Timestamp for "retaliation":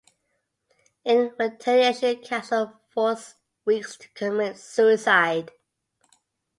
1.37-2.23